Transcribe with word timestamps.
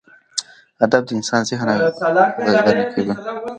ادب 0.85 1.01
د 1.07 1.09
انسان 1.17 1.41
ذهن 1.49 1.69
غنا 2.55 2.73
کوي. 2.93 3.11